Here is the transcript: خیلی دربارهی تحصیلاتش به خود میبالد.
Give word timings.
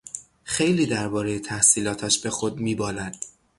خیلی 0.43 0.85
دربارهی 0.85 1.39
تحصیلاتش 1.39 2.19
به 2.19 2.29
خود 2.29 2.57
میبالد. 2.59 3.15